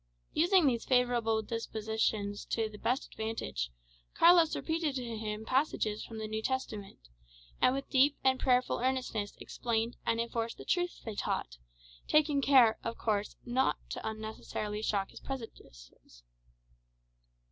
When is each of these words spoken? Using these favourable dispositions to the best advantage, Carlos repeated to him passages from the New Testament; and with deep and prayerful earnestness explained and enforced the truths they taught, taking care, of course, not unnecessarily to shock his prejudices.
Using 0.33 0.65
these 0.65 0.83
favourable 0.83 1.43
dispositions 1.43 2.43
to 2.45 2.67
the 2.67 2.79
best 2.79 3.05
advantage, 3.05 3.69
Carlos 4.15 4.55
repeated 4.55 4.95
to 4.95 5.03
him 5.15 5.45
passages 5.45 6.03
from 6.03 6.17
the 6.17 6.27
New 6.27 6.41
Testament; 6.41 7.07
and 7.61 7.75
with 7.75 7.87
deep 7.91 8.17
and 8.23 8.39
prayerful 8.39 8.79
earnestness 8.79 9.35
explained 9.39 9.97
and 10.03 10.19
enforced 10.19 10.57
the 10.57 10.65
truths 10.65 11.01
they 11.05 11.13
taught, 11.13 11.59
taking 12.07 12.41
care, 12.41 12.79
of 12.83 12.97
course, 12.97 13.35
not 13.45 13.77
unnecessarily 14.03 14.81
to 14.81 14.87
shock 14.87 15.11
his 15.11 15.19
prejudices. 15.19 16.23